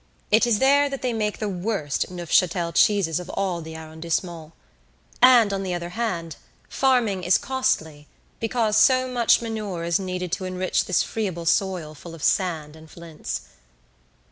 [0.31, 4.51] It is there that they make the worst Neufchâtel cheeses of all the arrondissement;
[5.21, 8.07] and, on the other hand, farming is costly
[8.39, 12.89] because so much manure is needed to enrich this friable soil full of sand and
[12.89, 13.41] flints.